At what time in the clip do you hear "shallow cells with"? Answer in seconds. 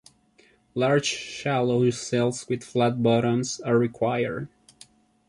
1.05-2.63